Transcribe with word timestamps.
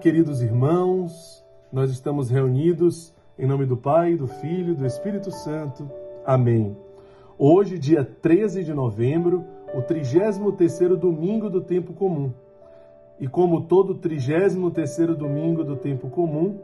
queridos 0.00 0.40
irmãos, 0.40 1.44
nós 1.70 1.90
estamos 1.90 2.30
reunidos 2.30 3.14
em 3.38 3.46
nome 3.46 3.66
do 3.66 3.76
Pai, 3.76 4.16
do 4.16 4.26
Filho 4.26 4.72
e 4.72 4.74
do 4.74 4.86
Espírito 4.86 5.30
Santo. 5.30 5.90
Amém. 6.24 6.74
Hoje, 7.38 7.78
dia 7.78 8.02
13 8.02 8.64
de 8.64 8.72
novembro, 8.72 9.44
o 9.74 9.82
33º 9.82 10.96
domingo 10.96 11.50
do 11.50 11.60
tempo 11.60 11.92
comum. 11.92 12.32
E 13.20 13.28
como 13.28 13.60
todo 13.66 13.94
33º 13.94 15.14
domingo 15.14 15.62
do 15.62 15.76
tempo 15.76 16.08
comum, 16.08 16.58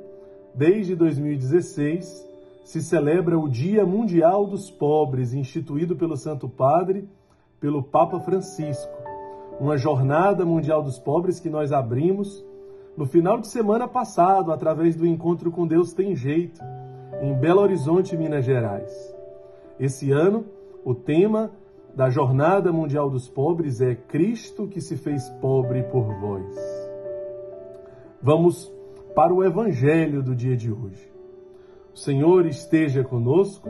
desde 0.54 0.96
2016, 0.96 2.26
se 2.64 2.82
celebra 2.82 3.38
o 3.38 3.50
Dia 3.50 3.84
Mundial 3.84 4.46
dos 4.46 4.70
Pobres, 4.70 5.34
instituído 5.34 5.94
pelo 5.94 6.16
Santo 6.16 6.48
Padre, 6.48 7.06
pelo 7.60 7.82
Papa 7.82 8.18
Francisco. 8.18 8.96
Uma 9.60 9.76
jornada 9.76 10.46
mundial 10.46 10.82
dos 10.82 10.98
pobres 10.98 11.38
que 11.38 11.50
nós 11.50 11.70
abrimos 11.70 12.42
no 12.96 13.04
final 13.06 13.38
de 13.38 13.48
semana 13.48 13.86
passado, 13.86 14.50
através 14.50 14.96
do 14.96 15.06
encontro 15.06 15.50
com 15.50 15.66
Deus 15.66 15.92
Tem 15.92 16.16
Jeito, 16.16 16.60
em 17.20 17.34
Belo 17.34 17.60
Horizonte, 17.60 18.16
Minas 18.16 18.44
Gerais. 18.44 19.14
Esse 19.78 20.10
ano, 20.10 20.46
o 20.84 20.94
tema 20.94 21.50
da 21.94 22.08
Jornada 22.08 22.72
Mundial 22.72 23.10
dos 23.10 23.28
Pobres 23.28 23.80
é 23.80 23.94
Cristo 23.94 24.66
que 24.66 24.80
se 24.80 24.96
fez 24.96 25.28
pobre 25.40 25.82
por 25.84 26.14
vós. 26.20 26.54
Vamos 28.22 28.72
para 29.14 29.32
o 29.32 29.44
Evangelho 29.44 30.22
do 30.22 30.34
dia 30.34 30.56
de 30.56 30.72
hoje. 30.72 31.10
O 31.94 31.98
Senhor 31.98 32.46
esteja 32.46 33.04
conosco, 33.04 33.68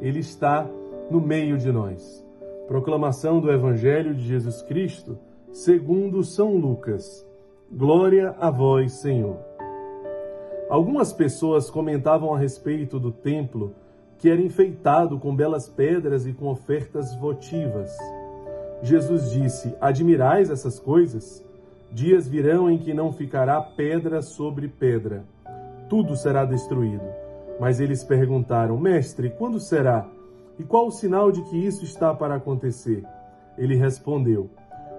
Ele 0.00 0.20
está 0.20 0.66
no 1.10 1.20
meio 1.20 1.56
de 1.56 1.70
nós. 1.70 2.24
Proclamação 2.66 3.40
do 3.40 3.50
Evangelho 3.50 4.14
de 4.14 4.22
Jesus 4.22 4.62
Cristo, 4.62 5.18
segundo 5.52 6.22
São 6.22 6.56
Lucas. 6.56 7.26
Glória 7.70 8.34
a 8.38 8.48
vós, 8.48 8.92
Senhor. 8.92 9.38
Algumas 10.70 11.12
pessoas 11.12 11.68
comentavam 11.68 12.32
a 12.32 12.38
respeito 12.38 12.98
do 13.00 13.10
templo 13.10 13.74
que 14.18 14.30
era 14.30 14.40
enfeitado 14.40 15.18
com 15.18 15.34
belas 15.34 15.68
pedras 15.68 16.26
e 16.26 16.32
com 16.32 16.46
ofertas 16.46 17.14
votivas. 17.16 17.90
Jesus 18.82 19.32
disse: 19.32 19.74
Admirais 19.80 20.48
essas 20.48 20.78
coisas? 20.78 21.44
Dias 21.90 22.28
virão 22.28 22.70
em 22.70 22.78
que 22.78 22.94
não 22.94 23.12
ficará 23.12 23.60
pedra 23.60 24.22
sobre 24.22 24.68
pedra. 24.68 25.24
Tudo 25.88 26.16
será 26.16 26.44
destruído. 26.44 27.04
Mas 27.58 27.80
eles 27.80 28.04
perguntaram: 28.04 28.78
Mestre, 28.78 29.28
quando 29.30 29.58
será? 29.58 30.08
E 30.56 30.62
qual 30.62 30.86
o 30.86 30.92
sinal 30.92 31.32
de 31.32 31.42
que 31.42 31.56
isso 31.56 31.84
está 31.84 32.14
para 32.14 32.36
acontecer? 32.36 33.04
Ele 33.58 33.74
respondeu: 33.74 34.48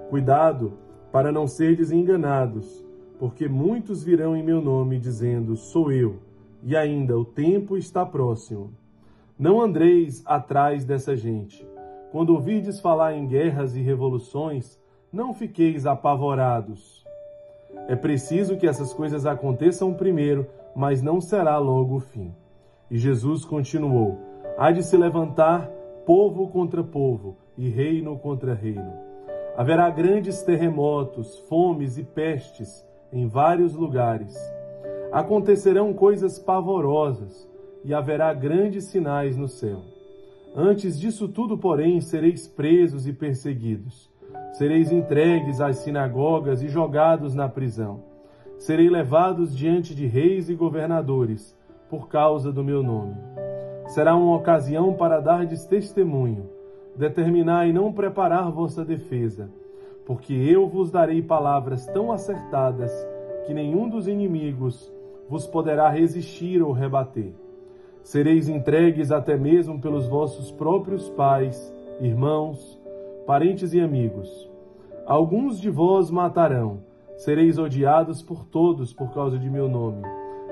Cuidado 0.10 0.74
para 1.18 1.32
não 1.32 1.48
serdes 1.48 1.92
enganados, 1.92 2.86
porque 3.18 3.48
muitos 3.48 4.04
virão 4.04 4.38
em 4.38 4.44
meu 4.44 4.62
nome 4.62 5.00
dizendo: 5.00 5.56
Sou 5.56 5.92
eu, 5.92 6.18
e 6.62 6.78
ainda 6.78 7.18
o 7.18 7.26
tempo 7.26 7.76
está 7.76 8.06
próximo. 8.06 8.72
Não 9.36 9.60
andreis 9.60 10.22
atrás 10.28 10.86
dessa 10.86 11.16
gente. 11.16 11.68
Quando 12.12 12.36
ouvirdes 12.36 12.80
falar 12.80 13.16
em 13.16 13.26
guerras 13.26 13.76
e 13.76 13.82
revoluções, 13.82 14.80
não 15.12 15.34
fiqueis 15.34 15.88
apavorados. 15.88 17.04
É 17.88 17.96
preciso 17.96 18.56
que 18.56 18.68
essas 18.68 18.94
coisas 18.94 19.26
aconteçam 19.26 19.96
primeiro, 19.96 20.46
mas 20.76 21.02
não 21.02 21.20
será 21.20 21.58
logo 21.58 21.96
o 21.96 22.00
fim. 22.00 22.32
E 22.92 22.98
Jesus 23.00 23.44
continuou: 23.44 24.20
Há 24.56 24.72
de 24.72 24.84
se 24.84 24.96
levantar 24.96 25.68
povo 26.06 26.48
contra 26.50 26.84
povo 26.84 27.36
e 27.58 27.68
reino 27.68 28.20
contra 28.20 28.54
reino 28.54 29.08
Haverá 29.58 29.90
grandes 29.90 30.44
terremotos, 30.44 31.40
fomes 31.50 31.98
e 31.98 32.04
pestes 32.04 32.86
em 33.12 33.28
vários 33.28 33.74
lugares. 33.74 34.38
Acontecerão 35.12 35.96
coisas 35.96 36.38
pavorosas 36.38 37.50
e 37.84 37.92
haverá 37.92 38.32
grandes 38.36 38.84
sinais 38.84 39.36
no 39.36 39.48
céu. 39.48 39.82
Antes 40.56 41.00
disso 41.00 41.28
tudo, 41.28 41.58
porém, 41.58 42.00
sereis 42.00 42.48
presos 42.48 43.08
e 43.08 43.14
perseguidos. 43.14 44.12
Sereis 44.54 44.92
entregues 44.92 45.60
às 45.60 45.78
sinagogas 45.78 46.62
e 46.62 46.68
jogados 46.68 47.34
na 47.34 47.50
prisão. 47.50 48.04
Serei 48.60 48.92
levados 48.92 49.58
diante 49.58 49.96
de 49.96 50.06
reis 50.06 50.50
e 50.50 50.54
governadores 50.54 51.58
por 51.90 52.08
causa 52.08 52.52
do 52.52 52.64
meu 52.64 52.84
nome. 52.84 53.16
Será 53.88 54.16
uma 54.16 54.36
ocasião 54.36 54.94
para 54.94 55.20
dardes 55.20 55.66
testemunho 55.66 56.57
determinai 56.98 57.72
não 57.72 57.94
preparar 57.94 58.52
vossa 58.52 58.84
defesa, 58.84 59.50
porque 60.06 60.34
eu 60.34 60.68
vos 60.68 60.90
darei 60.90 61.22
palavras 61.22 61.86
tão 61.86 62.12
acertadas 62.12 62.92
que 63.46 63.54
nenhum 63.54 63.88
dos 63.88 64.08
inimigos 64.08 64.92
vos 65.30 65.46
poderá 65.46 65.90
resistir 65.90 66.62
ou 66.62 66.72
rebater. 66.72 67.34
Sereis 68.02 68.50
entregues 68.50 69.12
até 69.12 69.38
mesmo 69.38 69.80
pelos 69.80 70.08
vossos 70.08 70.52
próprios 70.52 71.10
pais, 71.10 71.74
irmãos, 72.00 72.82
parentes 73.26 73.74
e 73.74 73.82
amigos. 73.82 74.50
Alguns 75.06 75.60
de 75.60 75.70
vós 75.70 76.10
matarão, 76.10 76.80
sereis 77.18 77.58
odiados 77.58 78.22
por 78.22 78.46
todos 78.46 78.94
por 78.94 79.14
causa 79.14 79.38
de 79.38 79.50
meu 79.50 79.68
nome, 79.68 80.04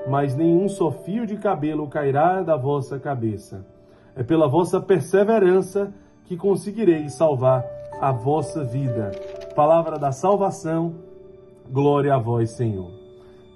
mas 0.08 0.36
nenhum 0.36 0.68
só 0.68 0.90
fio 0.90 1.26
de 1.26 1.36
cabelo 1.36 1.88
cairá 1.88 2.42
da 2.42 2.56
vossa 2.56 2.98
cabeça. 3.00 3.66
É 4.14 4.22
pela 4.22 4.46
vossa 4.46 4.80
perseverança 4.80 5.92
que 6.26 6.36
conseguireis 6.36 7.14
salvar 7.14 7.64
a 8.00 8.12
vossa 8.12 8.64
vida. 8.64 9.12
Palavra 9.54 9.98
da 9.98 10.12
salvação, 10.12 10.94
glória 11.70 12.14
a 12.14 12.18
vós, 12.18 12.50
Senhor. 12.50 12.90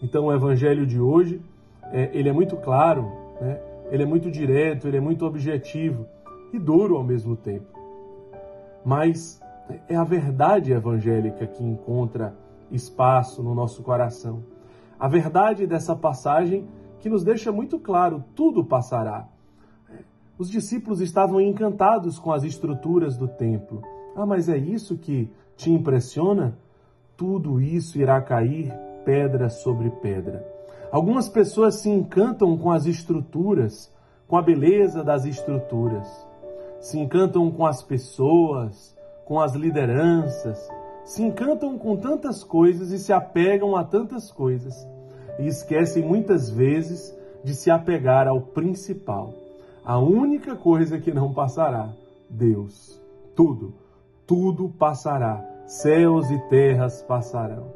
Então, 0.03 0.27
o 0.27 0.33
evangelho 0.33 0.87
de 0.87 0.99
hoje, 0.99 1.43
é, 1.93 2.11
ele 2.13 2.29
é 2.29 2.33
muito 2.33 2.57
claro, 2.57 3.11
né? 3.41 3.61
ele 3.91 4.03
é 4.03 4.07
muito 4.07 4.31
direto, 4.31 4.89
ele 4.89 4.97
é 4.97 5.01
muito 5.01 5.27
objetivo 5.27 6.07
e 6.53 6.59
duro 6.59 6.97
ao 6.97 7.05
mesmo 7.05 7.37
tempo. 7.37 7.79
Mas 8.85 9.41
é 9.89 9.97
a 9.97 10.05
verdade 10.05 10.73
evangélica 10.73 11.47
que 11.47 11.63
encontra 11.63 12.35
espaço 12.71 13.43
no 13.43 13.55
nosso 13.55 13.83
coração. 13.83 14.43
A 14.99 15.09
verdade 15.09 15.67
dessa 15.67 15.95
passagem 15.95 16.67
que 17.01 17.09
nos 17.09 17.25
deixa 17.25 17.53
muito 17.53 17.79
claro: 17.79 18.25
tudo 18.35 18.65
passará. 18.65 19.29
Os 20.41 20.49
discípulos 20.49 21.03
estavam 21.03 21.39
encantados 21.39 22.19
com 22.19 22.33
as 22.33 22.45
estruturas 22.45 23.15
do 23.15 23.29
templo. 23.29 23.83
Ah, 24.17 24.25
mas 24.25 24.49
é 24.49 24.57
isso 24.57 24.97
que 24.97 25.31
te 25.55 25.71
impressiona? 25.71 26.57
Tudo 27.15 27.61
isso 27.61 27.99
irá 27.99 28.23
cair 28.23 28.73
pedra 29.05 29.51
sobre 29.51 29.91
pedra. 29.91 30.43
Algumas 30.91 31.29
pessoas 31.29 31.75
se 31.75 31.91
encantam 31.91 32.57
com 32.57 32.71
as 32.71 32.87
estruturas, 32.87 33.93
com 34.27 34.39
a 34.39 34.41
beleza 34.41 35.05
das 35.05 35.27
estruturas. 35.27 36.09
Se 36.81 36.99
encantam 36.99 37.51
com 37.51 37.67
as 37.67 37.83
pessoas, 37.83 38.97
com 39.27 39.39
as 39.39 39.55
lideranças, 39.55 40.71
se 41.05 41.23
encantam 41.23 41.77
com 41.77 41.99
tantas 41.99 42.43
coisas 42.43 42.93
e 42.93 42.99
se 42.99 43.13
apegam 43.13 43.77
a 43.77 43.85
tantas 43.85 44.33
coisas 44.33 44.89
e 45.39 45.47
esquecem 45.47 46.03
muitas 46.03 46.49
vezes 46.49 47.15
de 47.45 47.55
se 47.55 47.71
apegar 47.71 48.27
ao 48.27 48.41
principal. 48.41 49.35
A 49.85 49.99
única 49.99 50.55
coisa 50.57 50.99
que 50.99 51.13
não 51.13 51.33
passará, 51.33 51.91
Deus. 52.29 53.01
Tudo, 53.35 53.75
tudo 54.27 54.69
passará. 54.69 55.45
Céus 55.67 56.31
e 56.31 56.39
terras 56.49 57.03
passarão. 57.03 57.73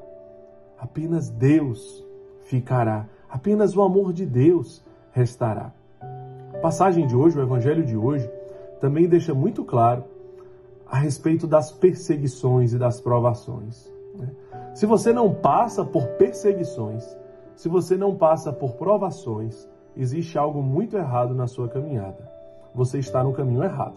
Apenas 0.79 1.31
Deus 1.31 2.05
ficará. 2.43 3.07
Apenas 3.29 3.77
o 3.77 3.83
amor 3.83 4.13
de 4.13 4.27
Deus 4.27 4.85
restará. 5.13 5.73
A 6.55 6.59
passagem 6.59 7.07
de 7.07 7.17
hoje, 7.17 7.39
o 7.39 7.43
evangelho 7.43 7.85
de 7.85 7.97
hoje, 7.97 8.31
também 8.81 9.09
deixa 9.09 9.33
muito 9.33 9.65
claro 9.65 10.05
a 10.87 10.99
respeito 10.99 11.47
das 11.47 11.73
perseguições 11.73 12.73
e 12.73 12.79
das 12.79 13.01
provações. 13.01 13.91
Né? 14.15 14.29
Se 14.75 14.87
você 14.87 15.13
não 15.13 15.33
passa 15.33 15.85
por 15.85 16.07
perseguições, 16.19 17.05
se 17.57 17.69
você 17.69 17.97
não 17.97 18.15
passa 18.15 18.53
por 18.53 18.73
provações, 18.73 19.69
existe 19.97 20.37
algo 20.39 20.63
muito 20.63 20.97
errado 20.97 21.35
na 21.35 21.47
sua 21.47 21.69
caminhada. 21.69 22.29
Você 22.75 22.99
está 22.99 23.23
no 23.23 23.33
caminho 23.33 23.63
errado. 23.63 23.95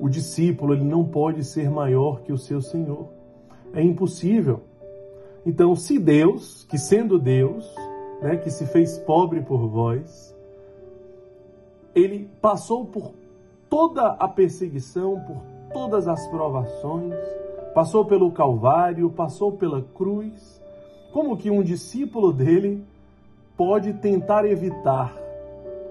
O 0.00 0.08
discípulo 0.08 0.74
ele 0.74 0.84
não 0.84 1.04
pode 1.04 1.44
ser 1.44 1.70
maior 1.70 2.22
que 2.22 2.32
o 2.32 2.38
seu 2.38 2.60
Senhor. 2.60 3.08
É 3.72 3.82
impossível. 3.82 4.62
Então, 5.44 5.76
se 5.76 5.98
Deus, 5.98 6.64
que 6.68 6.78
sendo 6.78 7.18
Deus, 7.18 7.72
né, 8.20 8.36
que 8.36 8.50
se 8.50 8.66
fez 8.66 8.98
pobre 8.98 9.40
por 9.42 9.68
vós, 9.68 10.34
ele 11.94 12.28
passou 12.40 12.84
por 12.86 13.12
toda 13.68 14.08
a 14.08 14.28
perseguição, 14.28 15.20
por 15.20 15.36
todas 15.72 16.08
as 16.08 16.26
provações, 16.28 17.14
passou 17.74 18.04
pelo 18.04 18.32
Calvário, 18.32 19.10
passou 19.10 19.52
pela 19.52 19.82
cruz, 19.94 20.60
como 21.12 21.36
que 21.36 21.50
um 21.50 21.62
discípulo 21.62 22.32
dele 22.32 22.84
pode 23.60 23.92
tentar 23.92 24.46
evitar 24.46 25.14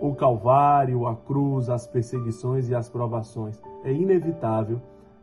o 0.02 0.16
Calvário, 0.16 1.06
a 1.06 1.16
cruz, 1.16 1.70
as 1.70 1.86
perseguições 1.86 2.68
e 2.68 2.74
as 2.74 2.90
provações. 2.90 3.62
É 3.84 3.94
inevitável 3.94 4.82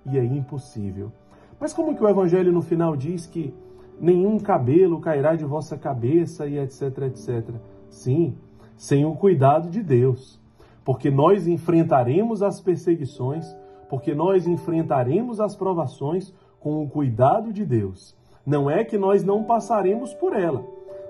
e 0.09 0.17
é 0.17 0.25
impossível. 0.25 1.11
Mas 1.59 1.73
como 1.73 1.97
que 1.97 2.05
o 2.05 2.09
Evangelho 2.09 2.53
no 2.53 2.63
final 2.63 2.95
diz 2.95 3.27
que 3.27 3.53
nenhum 3.99 4.39
cabelo 4.39 5.01
cairá 5.01 5.35
de 5.35 5.45
vossa 5.45 5.77
cabeça 5.77 6.47
e 6.47 6.57
etc, 6.57 6.83
etc. 7.07 7.53
Sim, 7.91 8.37
sem 8.77 9.05
o 9.05 9.17
cuidado 9.17 9.69
de 9.69 9.83
Deus. 9.83 10.41
Porque 10.85 11.11
nós 11.11 11.49
enfrentaremos 11.49 12.45
as 12.45 12.61
perseguições, 12.61 13.45
porque 13.89 14.15
nós 14.15 14.47
enfrentaremos 14.47 15.41
as 15.41 15.57
provações 15.57 16.33
com 16.61 16.81
o 16.81 16.89
cuidado 16.89 17.53
de 17.53 17.65
Deus. 17.65 18.15
Não 18.47 18.71
é 18.71 18.85
que 18.85 18.97
nós 18.97 19.25
não 19.25 19.43
passaremos 19.43 20.15
por 20.15 20.33
ela. 20.33 20.65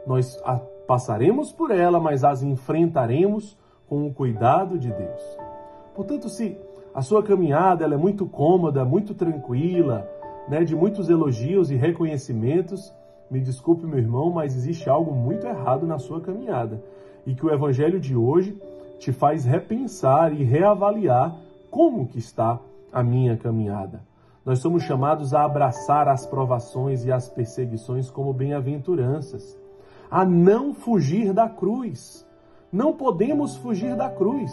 Nós 0.07 0.41
passaremos 0.87 1.53
por 1.53 1.71
ela, 1.71 2.01
mas 2.01 2.25
as 2.25 2.43
enfrentaremos 2.43 3.57
com 3.89 4.07
o 4.07 4.13
cuidado 4.13 4.79
de 4.79 4.91
Deus. 4.91 5.39
Portanto, 5.95 6.29
se 6.29 6.57
a 6.95 7.03
sua 7.03 7.23
caminhada 7.23 7.85
ela 7.85 7.95
é 7.95 7.99
muito 7.99 8.27
cômoda, 8.27 8.85
muito 8.85 9.15
tranquila, 9.15 10.09
né, 10.49 10.65
de 10.65 10.75
muitos 10.75 11.09
elogios 11.09 11.71
e 11.71 11.77
reconhecimentos, 11.77 12.95
me 13.31 13.41
desculpe, 13.41 13.87
meu 13.87 13.99
irmão, 13.99 14.31
mas 14.31 14.55
existe 14.55 14.89
algo 14.89 15.13
muito 15.13 15.47
errado 15.47 15.87
na 15.87 15.99
sua 15.99 16.21
caminhada 16.21 16.83
e 17.27 17.35
que 17.35 17.45
o 17.45 17.53
evangelho 17.53 17.99
de 17.99 18.17
hoje 18.17 18.57
te 18.99 19.13
faz 19.13 19.45
repensar 19.45 20.33
e 20.33 20.45
reavaliar 20.45 21.37
como 21.71 22.07
que 22.07 22.19
está 22.19 22.59
a 22.93 23.03
minha 23.03 23.37
caminhada. 23.37 24.01
Nós 24.45 24.61
somos 24.61 24.85
chamados 24.85 25.35
a 25.35 25.45
abraçar 25.45 26.09
as 26.09 26.25
provações 26.25 27.05
e 27.05 27.11
as 27.11 27.29
perseguições 27.29 28.09
como 28.09 28.33
bem-aventuranças, 28.33 29.59
a 30.11 30.25
não 30.25 30.73
fugir 30.75 31.33
da 31.33 31.49
cruz. 31.49 32.27
Não 32.73 32.93
podemos 32.93 33.57
fugir 33.57 33.97
da 33.97 34.09
cruz. 34.09 34.53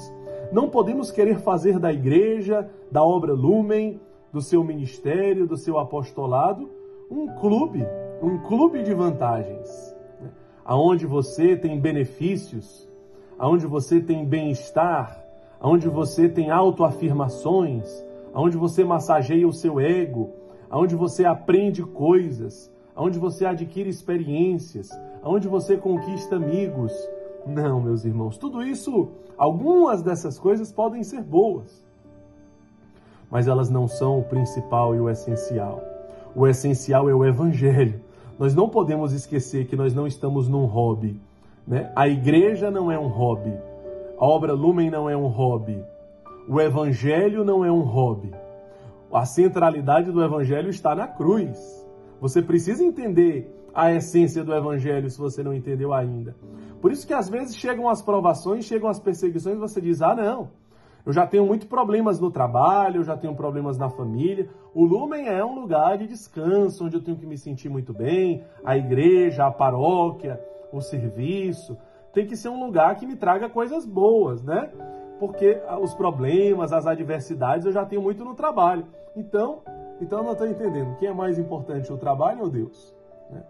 Não 0.51 0.69
podemos 0.69 1.11
querer 1.11 1.39
fazer 1.39 1.79
da 1.79 1.91
igreja, 1.91 2.69
da 2.91 3.03
obra 3.03 3.33
Lumen, 3.33 3.99
do 4.31 4.41
seu 4.41 4.63
ministério, 4.63 5.45
do 5.45 5.55
seu 5.55 5.77
apostolado, 5.77 6.69
um 7.09 7.27
clube, 7.35 7.85
um 8.21 8.39
clube 8.39 8.81
de 8.81 8.93
vantagens, 8.93 9.95
né? 10.19 10.29
aonde 10.65 11.05
você 11.05 11.55
tem 11.55 11.79
benefícios, 11.79 12.89
aonde 13.37 13.67
você 13.67 14.01
tem 14.01 14.25
bem-estar, 14.25 15.23
aonde 15.59 15.87
você 15.87 16.27
tem 16.27 16.49
autoafirmações, 16.49 18.03
aonde 18.33 18.57
você 18.57 18.83
massageia 18.83 19.47
o 19.47 19.53
seu 19.53 19.79
ego, 19.79 20.31
aonde 20.67 20.95
você 20.95 21.25
aprende 21.25 21.83
coisas, 21.83 22.72
aonde 22.95 23.19
você 23.19 23.45
adquire 23.45 23.89
experiências, 23.89 24.89
aonde 25.21 25.47
você 25.47 25.77
conquista 25.77 26.35
amigos. 26.35 26.93
Não, 27.45 27.81
meus 27.81 28.05
irmãos, 28.05 28.37
tudo 28.37 28.63
isso, 28.63 29.09
algumas 29.37 30.01
dessas 30.01 30.39
coisas 30.39 30.71
podem 30.71 31.03
ser 31.03 31.21
boas, 31.21 31.83
mas 33.29 33.47
elas 33.47 33.69
não 33.69 33.87
são 33.87 34.19
o 34.19 34.23
principal 34.23 34.95
e 34.95 34.99
o 34.99 35.09
essencial. 35.09 35.81
O 36.35 36.47
essencial 36.47 37.09
é 37.09 37.13
o 37.13 37.25
evangelho. 37.25 38.01
Nós 38.39 38.55
não 38.55 38.67
podemos 38.67 39.13
esquecer 39.13 39.67
que 39.67 39.75
nós 39.75 39.93
não 39.93 40.07
estamos 40.07 40.47
num 40.47 40.65
hobby. 40.65 41.19
Né? 41.67 41.91
A 41.95 42.07
igreja 42.07 42.71
não 42.71 42.91
é 42.91 42.97
um 42.97 43.07
hobby. 43.07 43.53
A 44.17 44.25
obra 44.25 44.53
Lumen 44.53 44.89
não 44.89 45.09
é 45.09 45.15
um 45.15 45.27
hobby. 45.27 45.83
O 46.47 46.59
evangelho 46.59 47.43
não 47.43 47.63
é 47.63 47.71
um 47.71 47.81
hobby. 47.81 48.33
A 49.11 49.25
centralidade 49.25 50.11
do 50.11 50.23
evangelho 50.23 50.69
está 50.69 50.95
na 50.95 51.07
cruz. 51.07 51.82
Você 52.23 52.41
precisa 52.41 52.81
entender 52.81 53.53
a 53.75 53.91
essência 53.91 54.45
do 54.45 54.55
evangelho 54.55 55.09
se 55.09 55.19
você 55.19 55.43
não 55.43 55.53
entendeu 55.53 55.93
ainda. 55.93 56.33
Por 56.81 56.89
isso 56.89 57.05
que 57.05 57.13
às 57.13 57.27
vezes 57.27 57.53
chegam 57.53 57.89
as 57.89 58.01
provações, 58.01 58.63
chegam 58.63 58.87
as 58.87 58.97
perseguições, 58.97 59.57
você 59.57 59.81
diz: 59.81 60.01
"Ah, 60.01 60.15
não. 60.15 60.51
Eu 61.05 61.11
já 61.11 61.27
tenho 61.27 61.45
muitos 61.45 61.67
problemas 61.67 62.21
no 62.21 62.31
trabalho, 62.31 63.01
eu 63.01 63.03
já 63.03 63.17
tenho 63.17 63.35
problemas 63.35 63.77
na 63.77 63.89
família. 63.89 64.47
O 64.73 64.85
Lumen 64.85 65.27
é 65.27 65.43
um 65.43 65.53
lugar 65.53 65.97
de 65.97 66.07
descanso, 66.07 66.85
onde 66.85 66.95
eu 66.95 67.03
tenho 67.03 67.17
que 67.17 67.25
me 67.25 67.37
sentir 67.37 67.67
muito 67.67 67.91
bem. 67.91 68.41
A 68.63 68.77
igreja, 68.77 69.45
a 69.45 69.51
paróquia, 69.51 70.39
o 70.71 70.79
serviço, 70.79 71.77
tem 72.13 72.25
que 72.25 72.37
ser 72.37 72.47
um 72.47 72.63
lugar 72.65 72.95
que 72.95 73.05
me 73.05 73.17
traga 73.17 73.49
coisas 73.49 73.85
boas, 73.85 74.41
né? 74.41 74.71
porque 75.19 75.61
os 75.81 75.93
problemas, 75.93 76.71
as 76.71 76.85
adversidades 76.85 77.65
eu 77.65 77.73
já 77.73 77.85
tenho 77.85 78.01
muito 78.01 78.23
no 78.23 78.33
trabalho. 78.33 78.85
Então, 79.13 79.61
então 80.01 80.23
não 80.23 80.33
estou 80.33 80.47
entendendo. 80.47 80.95
Quem 80.97 81.09
é 81.09 81.13
mais 81.13 81.37
importante, 81.37 81.91
o 81.91 81.97
trabalho 81.97 82.43
ou 82.43 82.49
Deus? 82.49 82.93
Né? 83.29 83.43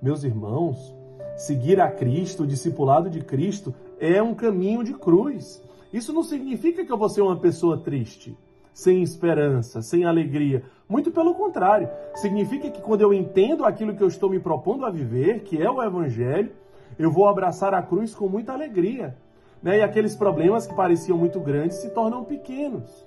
Meus 0.00 0.24
irmãos, 0.24 0.94
seguir 1.36 1.80
a 1.80 1.90
Cristo, 1.90 2.42
o 2.42 2.46
discipulado 2.46 3.10
de 3.10 3.20
Cristo, 3.20 3.74
é 3.98 4.22
um 4.22 4.34
caminho 4.34 4.84
de 4.84 4.94
cruz. 4.94 5.62
Isso 5.92 6.12
não 6.12 6.22
significa 6.22 6.84
que 6.84 6.92
eu 6.92 6.98
vou 6.98 7.08
ser 7.08 7.22
uma 7.22 7.36
pessoa 7.36 7.78
triste, 7.78 8.36
sem 8.72 9.02
esperança, 9.02 9.82
sem 9.82 10.04
alegria. 10.04 10.62
Muito 10.88 11.10
pelo 11.10 11.34
contrário. 11.34 11.88
Significa 12.14 12.70
que 12.70 12.80
quando 12.80 13.02
eu 13.02 13.12
entendo 13.12 13.64
aquilo 13.64 13.94
que 13.94 14.02
eu 14.02 14.08
estou 14.08 14.30
me 14.30 14.38
propondo 14.38 14.86
a 14.86 14.90
viver, 14.90 15.42
que 15.42 15.60
é 15.60 15.70
o 15.70 15.82
Evangelho, 15.82 16.52
eu 16.98 17.10
vou 17.10 17.28
abraçar 17.28 17.74
a 17.74 17.82
cruz 17.82 18.14
com 18.14 18.28
muita 18.28 18.52
alegria 18.52 19.16
né? 19.62 19.78
E 19.78 19.82
aqueles 19.82 20.14
problemas 20.14 20.66
que 20.66 20.74
pareciam 20.74 21.18
muito 21.18 21.40
grandes 21.40 21.78
se 21.78 21.90
tornam 21.90 22.24
pequenos, 22.24 23.06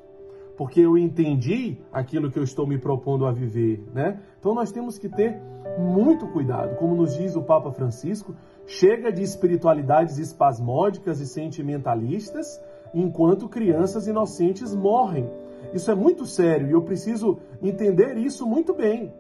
porque 0.61 0.79
eu 0.79 0.95
entendi 0.95 1.79
aquilo 1.91 2.29
que 2.29 2.37
eu 2.37 2.43
estou 2.43 2.67
me 2.67 2.77
propondo 2.77 3.25
a 3.25 3.31
viver, 3.31 3.83
né? 3.95 4.21
Então 4.39 4.53
nós 4.53 4.71
temos 4.71 4.95
que 4.99 5.09
ter 5.09 5.41
muito 5.79 6.27
cuidado, 6.27 6.75
como 6.75 6.93
nos 6.93 7.15
diz 7.15 7.35
o 7.35 7.41
Papa 7.41 7.71
Francisco, 7.71 8.35
chega 8.67 9.11
de 9.11 9.23
espiritualidades 9.23 10.19
espasmódicas 10.19 11.19
e 11.19 11.25
sentimentalistas, 11.25 12.61
enquanto 12.93 13.49
crianças 13.49 14.05
inocentes 14.05 14.75
morrem. 14.75 15.27
Isso 15.73 15.89
é 15.89 15.95
muito 15.95 16.27
sério 16.27 16.67
e 16.67 16.73
eu 16.73 16.83
preciso 16.83 17.39
entender 17.59 18.15
isso 18.17 18.45
muito 18.45 18.71
bem. 18.71 19.11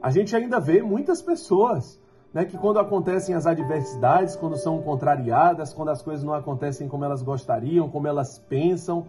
A 0.00 0.08
gente 0.08 0.34
ainda 0.34 0.58
vê 0.58 0.80
muitas 0.80 1.20
pessoas 1.20 2.00
né, 2.32 2.46
que 2.46 2.56
quando 2.56 2.78
acontecem 2.78 3.34
as 3.34 3.46
adversidades, 3.46 4.36
quando 4.36 4.56
são 4.56 4.80
contrariadas, 4.80 5.74
quando 5.74 5.90
as 5.90 6.00
coisas 6.00 6.24
não 6.24 6.32
acontecem 6.32 6.88
como 6.88 7.04
elas 7.04 7.22
gostariam, 7.22 7.90
como 7.90 8.08
elas 8.08 8.38
pensam, 8.38 9.06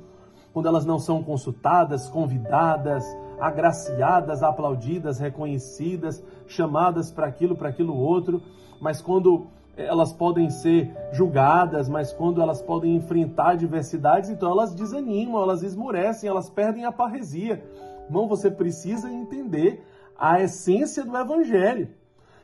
quando 0.54 0.68
elas 0.68 0.86
não 0.86 1.00
são 1.00 1.24
consultadas, 1.24 2.08
convidadas, 2.10 3.06
agraciadas, 3.40 4.44
aplaudidas, 4.44 5.20
reconhecidas, 5.20 6.24
chamadas 6.48 7.12
para 7.12 7.28
aquilo, 7.28 7.56
para 7.56 7.70
aquilo 7.70 7.98
outro, 7.98 8.42
mas 8.80 9.02
quando 9.02 9.48
elas 9.76 10.12
podem 10.14 10.50
ser 10.50 10.94
julgadas, 11.12 11.88
mas 11.88 12.12
quando 12.12 12.42
elas 12.42 12.62
podem 12.62 12.96
enfrentar 12.96 13.52
adversidades, 13.52 14.30
então 14.30 14.52
elas 14.52 14.74
desanimam, 14.74 15.42
elas 15.42 15.64
esmurecem, 15.64 16.30
elas 16.30 16.50
perdem 16.50 16.86
a 16.86 16.92
parresia. 16.92 17.64
Irmão, 18.06 18.28
você 18.28 18.52
precisa 18.52 19.10
entender 19.10 19.84
a 20.18 20.42
essência 20.42 21.04
do 21.06 21.18
evangelho. 21.18 21.90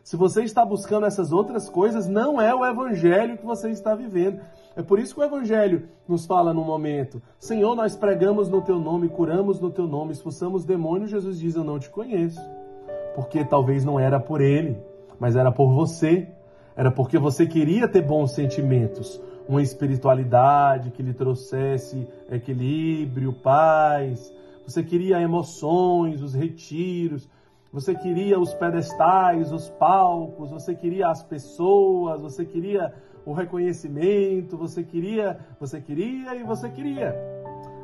Se 0.07 0.15
você 0.15 0.41
está 0.41 0.63
buscando 0.63 1.05
essas 1.05 1.33
outras 1.33 1.69
coisas, 1.69 2.07
não 2.07 2.39
é 2.39 2.55
o 2.55 2.65
evangelho 2.65 3.37
que 3.37 3.45
você 3.45 3.71
está 3.71 3.93
vivendo. 3.93 4.39
É 4.73 4.81
por 4.81 4.99
isso 4.99 5.13
que 5.13 5.19
o 5.19 5.23
evangelho 5.25 5.89
nos 6.07 6.25
fala 6.25 6.53
no 6.53 6.63
momento: 6.63 7.21
Senhor, 7.37 7.75
nós 7.75 7.93
pregamos 7.93 8.47
no 8.47 8.61
teu 8.61 8.79
nome, 8.79 9.09
curamos 9.09 9.59
no 9.59 9.69
teu 9.69 9.85
nome, 9.85 10.13
expulsamos 10.13 10.63
demônios. 10.63 11.11
Jesus 11.11 11.37
diz: 11.37 11.57
Eu 11.57 11.65
não 11.65 11.77
te 11.77 11.89
conheço. 11.89 12.39
Porque 13.15 13.43
talvez 13.43 13.83
não 13.83 13.99
era 13.99 14.17
por 14.17 14.39
ele, 14.39 14.77
mas 15.19 15.35
era 15.35 15.51
por 15.51 15.73
você. 15.73 16.29
Era 16.73 16.89
porque 16.89 17.17
você 17.17 17.45
queria 17.45 17.85
ter 17.85 18.01
bons 18.01 18.31
sentimentos, 18.31 19.21
uma 19.45 19.61
espiritualidade 19.61 20.91
que 20.91 21.03
lhe 21.03 21.13
trouxesse 21.13 22.07
equilíbrio, 22.31 23.33
paz. 23.33 24.33
Você 24.65 24.81
queria 24.83 25.19
emoções, 25.19 26.21
os 26.21 26.33
retiros, 26.33 27.27
você 27.71 27.93
queria 27.93 28.39
os 28.39 28.53
pedestais, 28.53 29.51
os 29.51 29.69
palcos, 29.69 30.51
você 30.51 30.73
queria 30.73 31.09
as 31.09 31.23
pessoas, 31.23 32.21
você 32.21 32.45
queria 32.45 32.93
o 33.25 33.33
reconhecimento, 33.33 34.57
você 34.57 34.83
queria, 34.83 35.37
você 35.59 35.81
queria 35.81 36.35
e 36.35 36.43
você 36.43 36.69
queria. 36.69 37.13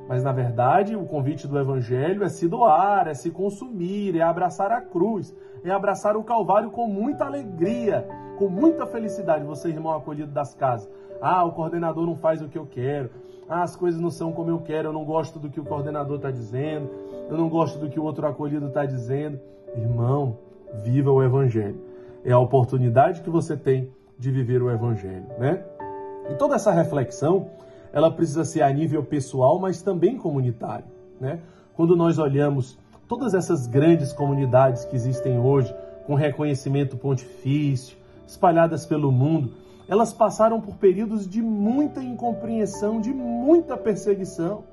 Mas 0.07 0.23
na 0.23 0.31
verdade, 0.31 0.95
o 0.95 1.05
convite 1.05 1.47
do 1.47 1.59
evangelho 1.59 2.23
é 2.23 2.29
se 2.29 2.47
doar, 2.47 3.07
é 3.07 3.13
se 3.13 3.31
consumir, 3.31 4.17
é 4.17 4.21
abraçar 4.21 4.71
a 4.71 4.81
cruz, 4.81 5.35
é 5.63 5.71
abraçar 5.71 6.15
o 6.17 6.23
Calvário 6.23 6.71
com 6.71 6.87
muita 6.87 7.25
alegria, 7.25 8.07
com 8.37 8.49
muita 8.49 8.85
felicidade. 8.85 9.45
Você, 9.45 9.69
irmão 9.69 9.93
acolhido 9.93 10.31
das 10.31 10.53
casas. 10.53 10.89
Ah, 11.21 11.43
o 11.45 11.53
coordenador 11.53 12.05
não 12.05 12.17
faz 12.17 12.41
o 12.41 12.49
que 12.49 12.57
eu 12.57 12.65
quero. 12.65 13.09
Ah, 13.47 13.63
as 13.63 13.75
coisas 13.75 13.99
não 13.99 14.09
são 14.09 14.33
como 14.33 14.49
eu 14.49 14.59
quero. 14.59 14.89
Eu 14.89 14.93
não 14.93 15.05
gosto 15.05 15.39
do 15.39 15.49
que 15.49 15.59
o 15.59 15.63
coordenador 15.63 16.17
está 16.17 16.29
dizendo. 16.29 16.89
Eu 17.29 17.37
não 17.37 17.47
gosto 17.47 17.79
do 17.79 17.89
que 17.89 17.99
o 17.99 18.03
outro 18.03 18.27
acolhido 18.27 18.67
está 18.67 18.85
dizendo. 18.85 19.39
Irmão, 19.75 20.37
viva 20.83 21.11
o 21.11 21.23
Evangelho. 21.23 21.79
É 22.23 22.31
a 22.31 22.39
oportunidade 22.39 23.21
que 23.21 23.29
você 23.29 23.55
tem 23.57 23.89
de 24.17 24.31
viver 24.31 24.61
o 24.61 24.71
Evangelho, 24.71 25.25
né? 25.37 25.63
E 26.29 26.35
toda 26.35 26.55
essa 26.55 26.71
reflexão, 26.71 27.49
ela 27.91 28.09
precisa 28.09 28.45
ser 28.45 28.61
a 28.61 28.71
nível 28.71 29.03
pessoal, 29.03 29.59
mas 29.59 29.81
também 29.81 30.17
comunitário, 30.17 30.85
né? 31.19 31.39
Quando 31.75 31.95
nós 31.95 32.17
olhamos 32.17 32.77
todas 33.07 33.33
essas 33.33 33.67
grandes 33.67 34.13
comunidades 34.13 34.85
que 34.85 34.95
existem 34.95 35.39
hoje, 35.39 35.73
com 36.05 36.15
reconhecimento 36.15 36.97
pontifício, 36.97 37.97
espalhadas 38.27 38.85
pelo 38.85 39.11
mundo, 39.11 39.53
elas 39.87 40.13
passaram 40.13 40.61
por 40.61 40.75
períodos 40.75 41.27
de 41.27 41.41
muita 41.41 42.01
incompreensão, 42.01 43.01
de 43.01 43.13
muita 43.13 43.75
perseguição. 43.75 44.63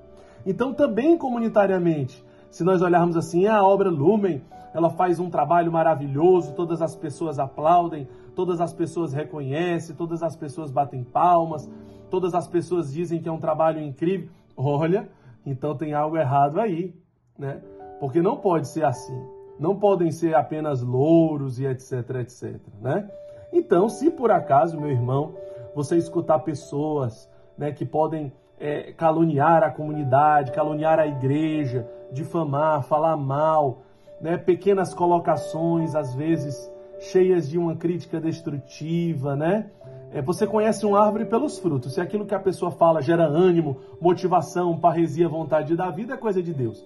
Então, 0.46 0.72
também 0.72 1.18
comunitariamente, 1.18 2.24
Se 2.50 2.64
nós 2.64 2.82
olharmos 2.82 3.16
assim, 3.16 3.46
a 3.46 3.64
obra 3.64 3.88
Lumen, 3.88 4.42
ela 4.74 4.90
faz 4.90 5.18
um 5.20 5.30
trabalho 5.30 5.70
maravilhoso, 5.70 6.54
todas 6.54 6.82
as 6.82 6.96
pessoas 6.96 7.38
aplaudem, 7.38 8.08
todas 8.34 8.60
as 8.60 8.72
pessoas 8.72 9.12
reconhecem, 9.12 9.94
todas 9.94 10.22
as 10.22 10.36
pessoas 10.36 10.70
batem 10.70 11.04
palmas, 11.04 11.70
todas 12.10 12.34
as 12.34 12.46
pessoas 12.46 12.92
dizem 12.92 13.20
que 13.20 13.28
é 13.28 13.32
um 13.32 13.38
trabalho 13.38 13.80
incrível. 13.80 14.28
Olha, 14.56 15.08
então 15.44 15.76
tem 15.76 15.94
algo 15.94 16.16
errado 16.16 16.60
aí, 16.60 16.94
né? 17.38 17.62
Porque 17.98 18.20
não 18.20 18.36
pode 18.36 18.68
ser 18.68 18.84
assim. 18.84 19.18
Não 19.58 19.76
podem 19.76 20.10
ser 20.10 20.34
apenas 20.34 20.82
louros 20.82 21.58
e 21.60 21.66
etc, 21.66 21.92
etc, 22.20 22.60
né? 22.80 23.08
Então, 23.52 23.88
se 23.88 24.10
por 24.10 24.30
acaso, 24.30 24.80
meu 24.80 24.90
irmão, 24.90 25.34
você 25.74 25.96
escutar 25.96 26.38
pessoas 26.40 27.28
né, 27.58 27.72
que 27.72 27.84
podem 27.84 28.32
é, 28.58 28.92
caluniar 28.92 29.62
a 29.62 29.70
comunidade, 29.70 30.52
caluniar 30.52 30.98
a 30.98 31.06
igreja, 31.06 31.86
difamar, 32.12 32.82
falar 32.82 33.16
mal, 33.16 33.82
né, 34.20 34.36
pequenas 34.36 34.94
colocações, 34.94 35.94
às 35.94 36.14
vezes 36.14 36.70
cheias 37.00 37.48
de 37.48 37.58
uma 37.58 37.74
crítica 37.74 38.20
destrutiva, 38.20 39.34
né? 39.34 39.70
É, 40.12 40.20
você 40.20 40.46
conhece 40.46 40.84
uma 40.84 41.00
árvore 41.00 41.24
pelos 41.24 41.58
frutos. 41.58 41.94
Se 41.94 42.00
aquilo 42.00 42.26
que 42.26 42.34
a 42.34 42.40
pessoa 42.40 42.70
fala 42.70 43.00
gera 43.00 43.24
ânimo, 43.24 43.78
motivação, 44.00 44.78
parresia, 44.78 45.28
vontade 45.28 45.74
da 45.76 45.90
vida, 45.90 46.14
é 46.14 46.16
coisa 46.16 46.42
de 46.42 46.52
Deus. 46.52 46.84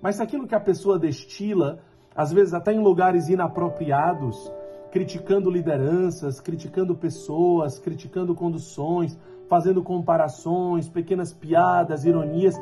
Mas 0.00 0.16
se 0.16 0.22
aquilo 0.22 0.46
que 0.46 0.54
a 0.54 0.60
pessoa 0.60 0.98
destila, 0.98 1.80
às 2.14 2.32
vezes 2.32 2.54
até 2.54 2.72
em 2.72 2.80
lugares 2.80 3.28
inapropriados, 3.28 4.52
criticando 4.92 5.50
lideranças, 5.50 6.40
criticando 6.40 6.94
pessoas, 6.94 7.78
criticando 7.78 8.34
conduções, 8.34 9.18
fazendo 9.48 9.82
comparações, 9.82 10.88
pequenas 10.88 11.32
piadas, 11.32 12.04
ironias, 12.04 12.54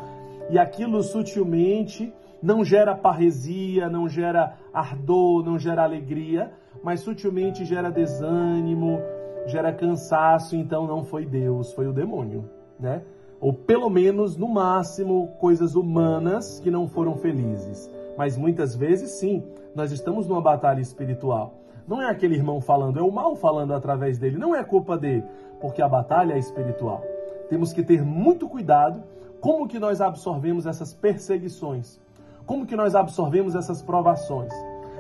e 0.51 0.59
aquilo 0.59 1.03
sutilmente 1.03 2.13
não 2.43 2.65
gera 2.65 2.95
parresia, 2.95 3.89
não 3.89 4.09
gera 4.09 4.59
ardor, 4.73 5.43
não 5.45 5.59
gera 5.59 5.83
alegria, 5.83 6.53
mas 6.83 7.01
sutilmente 7.01 7.65
gera 7.65 7.91
desânimo, 7.91 9.01
gera 9.47 9.73
cansaço, 9.73 10.55
então 10.55 10.87
não 10.87 11.05
foi 11.05 11.25
Deus, 11.25 11.73
foi 11.73 11.87
o 11.87 11.93
demônio, 11.93 12.49
né? 12.79 13.03
Ou 13.41 13.53
pelo 13.53 13.91
menos, 13.91 14.37
no 14.37 14.49
máximo, 14.49 15.29
coisas 15.39 15.75
humanas 15.75 16.61
que 16.61 16.71
não 16.71 16.89
foram 16.89 17.17
felizes. 17.17 17.91
Mas 18.17 18.37
muitas 18.37 18.75
vezes, 18.75 19.13
sim, 19.13 19.43
nós 19.75 19.93
estamos 19.93 20.27
numa 20.27 20.41
batalha 20.41 20.81
espiritual. 20.81 21.55
Não 21.87 22.01
é 22.01 22.11
aquele 22.11 22.35
irmão 22.35 22.61
falando, 22.61 22.99
é 22.99 23.03
o 23.03 23.11
mal 23.11 23.37
falando 23.37 23.75
através 23.75 24.19
dele, 24.19 24.39
não 24.39 24.55
é 24.55 24.65
culpa 24.65 24.97
dele, 24.97 25.25
porque 25.61 25.83
a 25.83 25.89
batalha 25.89 26.35
é 26.35 26.39
espiritual. 26.39 27.03
Temos 27.51 27.73
que 27.73 27.83
ter 27.83 28.03
muito 28.03 28.49
cuidado 28.49 29.03
como 29.45 29.69
que 29.69 29.79
nós 29.79 30.01
absorvemos 30.01 30.65
essas 30.65 30.95
perseguições, 30.95 32.01
como 32.47 32.65
que 32.65 32.75
nós 32.75 32.95
absorvemos 32.95 33.55
essas 33.55 33.83
provações. 33.83 34.51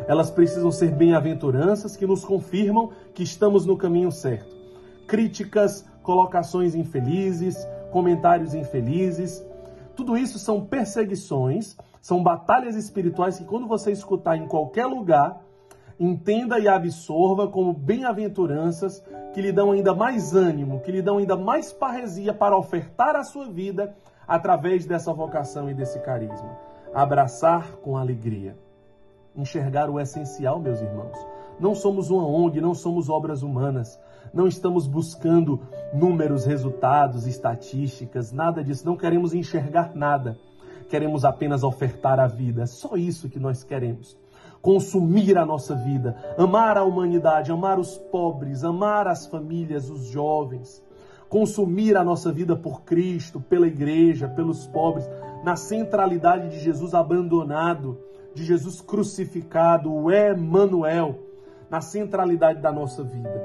Elas 0.06 0.30
precisam 0.30 0.70
ser 0.70 0.90
bem-aventuranças 0.90 1.96
que 1.96 2.06
nos 2.06 2.26
confirmam 2.26 2.90
que 3.14 3.22
estamos 3.22 3.64
no 3.64 3.74
caminho 3.74 4.12
certo. 4.12 4.54
Críticas, 5.08 5.88
colocações 6.02 6.74
infelizes, 6.74 7.56
comentários 7.90 8.52
infelizes, 8.52 9.42
tudo 9.96 10.14
isso 10.14 10.38
são 10.38 10.66
perseguições, 10.66 11.74
são 12.02 12.22
batalhas 12.22 12.76
espirituais 12.76 13.38
que 13.38 13.46
quando 13.46 13.66
você 13.66 13.92
escutar 13.92 14.36
em 14.36 14.46
qualquer 14.46 14.84
lugar, 14.84 15.40
entenda 15.98 16.58
e 16.58 16.68
absorva 16.68 17.48
como 17.48 17.72
bem-aventuranças 17.72 19.02
que 19.32 19.40
lhe 19.40 19.52
dão 19.52 19.72
ainda 19.72 19.94
mais 19.94 20.34
ânimo, 20.34 20.80
que 20.80 20.92
lhe 20.92 21.00
dão 21.00 21.16
ainda 21.16 21.34
mais 21.34 21.72
parresia 21.72 22.34
para 22.34 22.58
ofertar 22.58 23.16
a 23.16 23.24
sua 23.24 23.48
vida 23.48 23.96
através 24.26 24.86
dessa 24.86 25.12
vocação 25.12 25.70
e 25.70 25.74
desse 25.74 25.98
carisma. 26.00 26.56
Abraçar 26.94 27.76
com 27.76 27.96
alegria. 27.96 28.56
Enxergar 29.36 29.90
o 29.90 29.98
essencial, 29.98 30.60
meus 30.60 30.80
irmãos. 30.80 31.16
Não 31.58 31.74
somos 31.74 32.10
uma 32.10 32.26
ONG, 32.26 32.60
não 32.60 32.74
somos 32.74 33.08
obras 33.08 33.42
humanas. 33.42 34.00
Não 34.32 34.46
estamos 34.46 34.86
buscando 34.86 35.60
números, 35.92 36.44
resultados, 36.44 37.26
estatísticas, 37.26 38.32
nada 38.32 38.62
disso. 38.62 38.86
Não 38.86 38.96
queremos 38.96 39.34
enxergar 39.34 39.94
nada. 39.94 40.36
Queremos 40.88 41.24
apenas 41.24 41.62
ofertar 41.62 42.20
a 42.20 42.26
vida. 42.26 42.62
É 42.62 42.66
só 42.66 42.96
isso 42.96 43.28
que 43.28 43.38
nós 43.38 43.62
queremos 43.62 44.16
consumir 44.64 45.36
a 45.36 45.44
nossa 45.44 45.74
vida, 45.74 46.16
amar 46.38 46.78
a 46.78 46.84
humanidade, 46.84 47.52
amar 47.52 47.78
os 47.78 47.98
pobres, 47.98 48.64
amar 48.64 49.06
as 49.06 49.26
famílias, 49.26 49.90
os 49.90 50.06
jovens, 50.06 50.82
consumir 51.28 51.96
a 51.96 52.04
nossa 52.04 52.32
vida 52.32 52.56
por 52.56 52.82
Cristo, 52.82 53.40
pela 53.40 53.66
igreja, 53.66 54.28
pelos 54.28 54.66
pobres, 54.66 55.08
na 55.42 55.56
centralidade 55.56 56.48
de 56.48 56.60
Jesus 56.60 56.94
abandonado, 56.94 57.98
de 58.34 58.44
Jesus 58.44 58.80
crucificado, 58.80 59.92
o 59.92 60.10
Emmanuel, 60.10 61.18
na 61.70 61.80
centralidade 61.80 62.60
da 62.60 62.72
nossa 62.72 63.02
vida. 63.02 63.42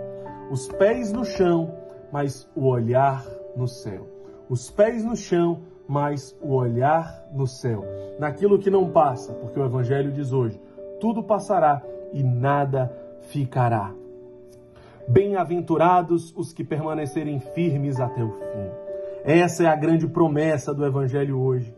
Os 0.51 0.67
pés 0.67 1.11
no 1.11 1.23
chão, 1.23 1.73
mas 2.11 2.49
o 2.55 2.67
olhar 2.67 3.25
no 3.55 3.67
céu. 3.67 4.07
Os 4.49 4.71
pés 4.71 5.03
no 5.03 5.15
chão, 5.15 5.61
mas 5.87 6.35
o 6.41 6.53
olhar 6.53 7.27
no 7.33 7.47
céu. 7.47 7.83
Naquilo 8.19 8.59
que 8.59 8.69
não 8.69 8.89
passa, 8.89 9.33
porque 9.33 9.59
o 9.59 9.65
Evangelho 9.65 10.11
diz 10.11 10.31
hoje: 10.31 10.59
tudo 10.99 11.23
passará 11.23 11.81
e 12.13 12.23
nada 12.23 12.91
ficará. 13.21 13.93
Bem-aventurados 15.09 16.31
os 16.37 16.53
que 16.53 16.63
permanecerem 16.63 17.39
firmes 17.39 17.99
até 17.99 18.23
o 18.23 18.29
fim. 18.29 18.69
Essa 19.23 19.63
é 19.63 19.65
a 19.65 19.75
grande 19.75 20.07
promessa 20.07 20.71
do 20.71 20.85
Evangelho 20.85 21.39
hoje. 21.39 21.75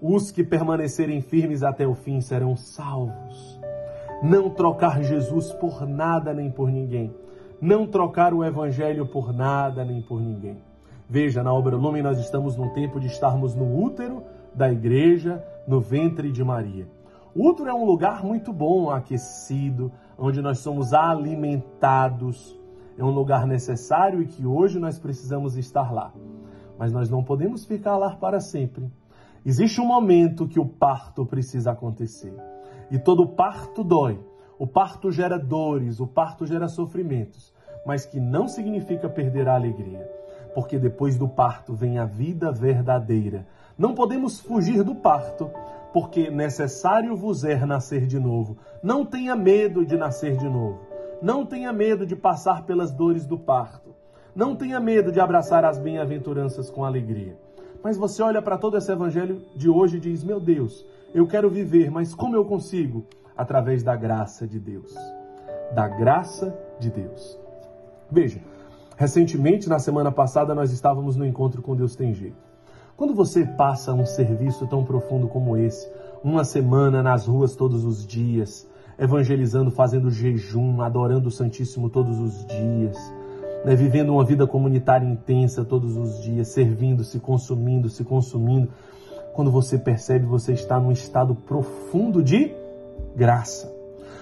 Os 0.00 0.32
que 0.32 0.42
permanecerem 0.42 1.20
firmes 1.20 1.62
até 1.62 1.86
o 1.86 1.94
fim 1.94 2.20
serão 2.20 2.56
salvos. 2.56 3.60
Não 4.20 4.50
trocar 4.50 5.00
Jesus 5.00 5.52
por 5.52 5.86
nada 5.86 6.34
nem 6.34 6.50
por 6.50 6.72
ninguém. 6.72 7.14
Não 7.60 7.86
trocar 7.86 8.34
o 8.34 8.44
Evangelho 8.44 9.06
por 9.06 9.32
nada 9.32 9.84
nem 9.84 10.02
por 10.02 10.20
ninguém. 10.20 10.60
Veja, 11.08 11.40
na 11.40 11.54
obra 11.54 11.76
Lumen 11.76 12.02
nós 12.02 12.18
estamos 12.18 12.56
num 12.56 12.70
tempo 12.70 12.98
de 12.98 13.06
estarmos 13.06 13.54
no 13.54 13.80
útero 13.80 14.24
da 14.52 14.72
igreja, 14.72 15.40
no 15.68 15.80
ventre 15.80 16.32
de 16.32 16.42
Maria. 16.42 16.88
O 17.32 17.48
útero 17.48 17.70
é 17.70 17.72
um 17.72 17.84
lugar 17.84 18.24
muito 18.24 18.52
bom, 18.52 18.90
aquecido, 18.90 19.92
onde 20.18 20.42
nós 20.42 20.58
somos 20.58 20.92
alimentados. 20.92 22.60
É 22.96 23.04
um 23.04 23.10
lugar 23.10 23.46
necessário 23.46 24.22
e 24.22 24.26
que 24.26 24.46
hoje 24.46 24.78
nós 24.78 24.98
precisamos 24.98 25.56
estar 25.56 25.92
lá. 25.92 26.12
Mas 26.78 26.92
nós 26.92 27.08
não 27.08 27.22
podemos 27.22 27.64
ficar 27.64 27.96
lá 27.96 28.16
para 28.16 28.40
sempre. 28.40 28.90
Existe 29.44 29.80
um 29.80 29.86
momento 29.86 30.46
que 30.46 30.60
o 30.60 30.66
parto 30.66 31.26
precisa 31.26 31.72
acontecer. 31.72 32.34
E 32.90 32.98
todo 32.98 33.26
parto 33.26 33.82
dói. 33.82 34.20
O 34.58 34.66
parto 34.66 35.10
gera 35.10 35.38
dores, 35.38 35.98
o 35.98 36.06
parto 36.06 36.46
gera 36.46 36.68
sofrimentos, 36.68 37.52
mas 37.84 38.06
que 38.06 38.20
não 38.20 38.46
significa 38.46 39.08
perder 39.08 39.48
a 39.48 39.56
alegria, 39.56 40.08
porque 40.54 40.78
depois 40.78 41.16
do 41.16 41.26
parto 41.28 41.74
vem 41.74 41.98
a 41.98 42.04
vida 42.04 42.52
verdadeira. 42.52 43.44
Não 43.76 43.92
podemos 43.92 44.38
fugir 44.38 44.84
do 44.84 44.94
parto, 44.94 45.50
porque 45.92 46.30
necessário 46.30 47.16
vos 47.16 47.42
é 47.42 47.66
nascer 47.66 48.06
de 48.06 48.20
novo. 48.20 48.56
Não 48.82 49.04
tenha 49.04 49.34
medo 49.34 49.84
de 49.84 49.96
nascer 49.96 50.36
de 50.36 50.48
novo. 50.48 50.91
Não 51.22 51.46
tenha 51.46 51.72
medo 51.72 52.04
de 52.04 52.16
passar 52.16 52.66
pelas 52.66 52.90
dores 52.90 53.24
do 53.24 53.38
parto. 53.38 53.94
Não 54.34 54.56
tenha 54.56 54.80
medo 54.80 55.12
de 55.12 55.20
abraçar 55.20 55.64
as 55.64 55.78
bem-aventuranças 55.78 56.68
com 56.68 56.84
alegria. 56.84 57.38
Mas 57.80 57.96
você 57.96 58.20
olha 58.24 58.42
para 58.42 58.58
todo 58.58 58.76
esse 58.76 58.90
evangelho 58.90 59.40
de 59.54 59.70
hoje 59.70 59.98
e 59.98 60.00
diz: 60.00 60.24
Meu 60.24 60.40
Deus, 60.40 60.84
eu 61.14 61.24
quero 61.24 61.48
viver, 61.48 61.92
mas 61.92 62.12
como 62.12 62.34
eu 62.34 62.44
consigo? 62.44 63.06
Através 63.36 63.84
da 63.84 63.94
graça 63.94 64.48
de 64.48 64.58
Deus. 64.58 64.92
Da 65.72 65.86
graça 65.86 66.58
de 66.80 66.90
Deus. 66.90 67.38
Veja, 68.10 68.40
recentemente, 68.96 69.68
na 69.68 69.78
semana 69.78 70.10
passada, 70.10 70.56
nós 70.56 70.72
estávamos 70.72 71.14
no 71.14 71.24
encontro 71.24 71.62
com 71.62 71.76
Deus 71.76 71.94
Tem 71.94 72.12
Jeito. 72.12 72.50
Quando 72.96 73.14
você 73.14 73.46
passa 73.46 73.92
um 73.92 74.04
serviço 74.04 74.66
tão 74.66 74.84
profundo 74.84 75.28
como 75.28 75.56
esse, 75.56 75.88
uma 76.24 76.44
semana 76.44 77.00
nas 77.00 77.28
ruas 77.28 77.54
todos 77.54 77.84
os 77.84 78.04
dias, 78.04 78.68
evangelizando, 79.02 79.70
fazendo 79.72 80.10
jejum, 80.10 80.80
adorando 80.80 81.28
o 81.28 81.30
Santíssimo 81.30 81.90
todos 81.90 82.20
os 82.20 82.46
dias, 82.46 82.96
né, 83.64 83.74
vivendo 83.74 84.10
uma 84.12 84.24
vida 84.24 84.46
comunitária 84.46 85.04
intensa 85.04 85.64
todos 85.64 85.96
os 85.96 86.22
dias, 86.22 86.48
servindo, 86.48 87.02
se 87.02 87.18
consumindo, 87.18 87.88
se 87.88 88.04
consumindo, 88.04 88.68
quando 89.34 89.50
você 89.50 89.76
percebe, 89.76 90.24
você 90.24 90.52
está 90.52 90.78
num 90.78 90.92
estado 90.92 91.34
profundo 91.34 92.22
de 92.22 92.54
graça. 93.16 93.72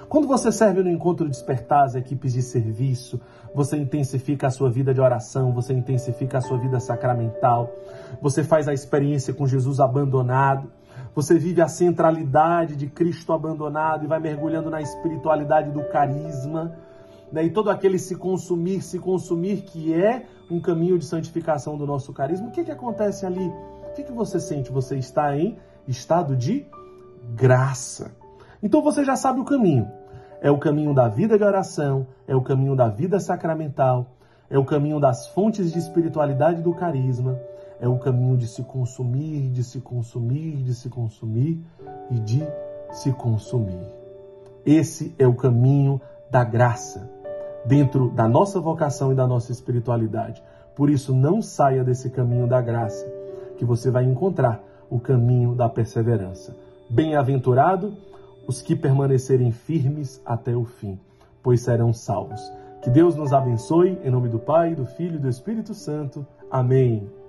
Quando 0.08 0.26
você 0.26 0.50
serve 0.50 0.82
no 0.82 0.90
encontro 0.90 1.28
despertar 1.28 1.84
as 1.84 1.94
equipes 1.94 2.32
de 2.32 2.42
serviço, 2.42 3.20
você 3.54 3.76
intensifica 3.76 4.46
a 4.46 4.50
sua 4.50 4.70
vida 4.70 4.94
de 4.94 5.00
oração, 5.00 5.52
você 5.52 5.74
intensifica 5.74 6.38
a 6.38 6.40
sua 6.40 6.58
vida 6.58 6.80
sacramental, 6.80 7.70
você 8.20 8.42
faz 8.42 8.66
a 8.66 8.72
experiência 8.72 9.34
com 9.34 9.46
Jesus 9.46 9.78
abandonado, 9.78 10.70
você 11.14 11.38
vive 11.38 11.60
a 11.60 11.68
centralidade 11.68 12.76
de 12.76 12.86
Cristo 12.86 13.32
abandonado 13.32 14.04
e 14.04 14.06
vai 14.06 14.20
mergulhando 14.20 14.70
na 14.70 14.80
espiritualidade 14.80 15.70
do 15.70 15.82
carisma, 15.84 16.76
né? 17.32 17.44
e 17.44 17.50
todo 17.50 17.70
aquele 17.70 17.98
se 17.98 18.16
consumir, 18.16 18.82
se 18.82 18.98
consumir, 18.98 19.62
que 19.62 19.94
é 19.94 20.24
um 20.50 20.60
caminho 20.60 20.98
de 20.98 21.04
santificação 21.04 21.76
do 21.76 21.86
nosso 21.86 22.12
carisma. 22.12 22.48
O 22.48 22.50
que, 22.50 22.64
que 22.64 22.70
acontece 22.70 23.26
ali? 23.26 23.46
O 23.46 23.92
que, 23.94 24.04
que 24.04 24.12
você 24.12 24.38
sente? 24.38 24.70
Você 24.70 24.96
está 24.96 25.36
em 25.36 25.58
estado 25.86 26.36
de 26.36 26.66
graça. 27.34 28.12
Então 28.62 28.82
você 28.82 29.04
já 29.04 29.16
sabe 29.16 29.40
o 29.40 29.44
caminho. 29.44 29.90
É 30.40 30.50
o 30.50 30.58
caminho 30.58 30.94
da 30.94 31.06
vida 31.06 31.36
de 31.36 31.44
oração, 31.44 32.06
é 32.26 32.34
o 32.34 32.40
caminho 32.40 32.74
da 32.74 32.88
vida 32.88 33.20
sacramental, 33.20 34.06
é 34.48 34.58
o 34.58 34.64
caminho 34.64 34.98
das 34.98 35.28
fontes 35.28 35.70
de 35.70 35.78
espiritualidade 35.78 36.62
do 36.62 36.72
carisma, 36.72 37.38
é 37.80 37.88
o 37.88 37.98
caminho 37.98 38.36
de 38.36 38.46
se 38.46 38.62
consumir, 38.62 39.48
de 39.50 39.64
se 39.64 39.80
consumir, 39.80 40.56
de 40.62 40.74
se 40.74 40.88
consumir 40.88 41.58
e 42.10 42.18
de 42.18 42.46
se 42.92 43.12
consumir. 43.12 43.80
Esse 44.64 45.14
é 45.18 45.26
o 45.26 45.34
caminho 45.34 46.00
da 46.30 46.44
graça 46.44 47.08
dentro 47.64 48.10
da 48.10 48.28
nossa 48.28 48.60
vocação 48.60 49.12
e 49.12 49.14
da 49.14 49.26
nossa 49.26 49.52
espiritualidade. 49.52 50.42
Por 50.74 50.90
isso, 50.90 51.14
não 51.14 51.42
saia 51.42 51.82
desse 51.82 52.10
caminho 52.10 52.46
da 52.46 52.60
graça, 52.60 53.06
que 53.56 53.64
você 53.64 53.90
vai 53.90 54.04
encontrar 54.04 54.62
o 54.88 54.98
caminho 54.98 55.54
da 55.54 55.68
perseverança. 55.68 56.54
Bem-aventurado 56.88 57.94
os 58.46 58.60
que 58.60 58.74
permanecerem 58.74 59.52
firmes 59.52 60.20
até 60.24 60.56
o 60.56 60.64
fim, 60.64 60.98
pois 61.42 61.62
serão 61.62 61.92
salvos. 61.92 62.40
Que 62.82 62.90
Deus 62.90 63.14
nos 63.14 63.32
abençoe, 63.32 63.98
em 64.02 64.10
nome 64.10 64.28
do 64.28 64.38
Pai, 64.38 64.74
do 64.74 64.86
Filho 64.86 65.16
e 65.16 65.18
do 65.18 65.28
Espírito 65.28 65.74
Santo. 65.74 66.26
Amém. 66.50 67.19